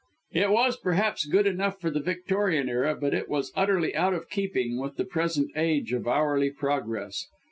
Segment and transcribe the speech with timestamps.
[0.31, 4.31] It was, perhaps, good enough for the Victorian era, but it was utterly out of
[4.31, 7.27] keeping with the present age of hourly progress.